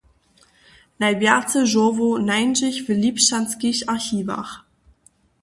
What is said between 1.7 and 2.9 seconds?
žórłow nańdźech w